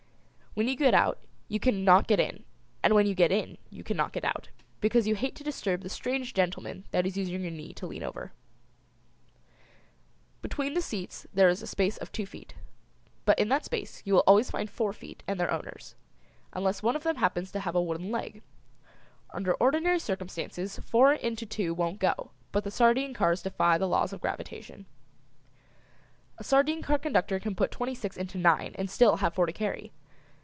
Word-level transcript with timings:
When 0.53 0.67
you 0.67 0.75
get 0.75 0.93
out 0.93 1.17
you 1.47 1.61
cannot 1.61 2.07
get 2.07 2.19
in 2.19 2.43
and 2.83 2.93
when 2.93 3.05
you 3.07 3.15
get 3.15 3.31
in 3.31 3.57
you 3.69 3.85
cannot 3.85 4.11
get 4.11 4.25
out 4.25 4.49
because 4.81 5.07
you 5.07 5.15
hate 5.15 5.33
to 5.37 5.45
disturb 5.45 5.79
the 5.79 5.87
strange 5.87 6.33
gentleman 6.33 6.83
that 6.91 7.07
is 7.07 7.15
using 7.15 7.41
your 7.41 7.51
knee 7.51 7.73
to 7.75 7.87
lean 7.87 8.03
over. 8.03 8.33
Between 10.41 10.73
the 10.73 10.81
seats 10.81 11.25
there 11.33 11.47
is 11.47 11.61
a 11.61 11.67
space 11.67 11.95
of 11.95 12.11
two 12.11 12.25
feet, 12.25 12.53
but 13.23 13.39
in 13.39 13.47
that 13.47 13.63
space 13.63 14.01
you 14.03 14.13
will 14.13 14.25
always 14.27 14.51
find 14.51 14.69
four 14.69 14.91
feet 14.91 15.23
and 15.25 15.39
their 15.39 15.49
owners, 15.49 15.95
unless 16.51 16.83
one 16.83 16.97
of 16.97 17.03
them 17.03 17.15
happens 17.15 17.49
to 17.53 17.61
have 17.61 17.73
a 17.73 17.81
wooden 17.81 18.11
leg. 18.11 18.41
Under 19.29 19.53
ordinary 19.53 19.99
circumstances 19.99 20.79
four 20.79 21.13
into 21.13 21.45
two 21.45 21.73
won't 21.73 22.01
go, 22.01 22.31
but 22.51 22.65
the 22.65 22.71
sardine 22.71 23.13
cars 23.13 23.41
defy 23.41 23.77
the 23.77 23.87
laws 23.87 24.11
of 24.11 24.19
gravitation. 24.19 24.85
A 26.37 26.43
sardine 26.43 26.81
car 26.81 26.99
conductor 26.99 27.39
can 27.39 27.55
put 27.55 27.71
twenty 27.71 27.95
six 27.95 28.17
into 28.17 28.37
nine 28.37 28.75
and 28.77 28.89
still 28.91 29.15
have 29.15 29.33
four 29.33 29.45
to 29.45 29.53
carry. 29.53 29.93